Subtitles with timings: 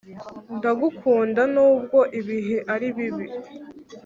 [0.57, 3.25] Ndakugunda nubwo ibihe aribibi